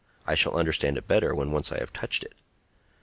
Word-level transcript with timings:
I 0.25 0.33
shall 0.33 0.57
understand 0.57 0.97
it 0.97 1.05
better 1.05 1.35
when 1.35 1.51
once 1.51 1.71
I 1.71 1.77
have 1.77 1.93
touched 1.93 2.23
it." 2.23 2.33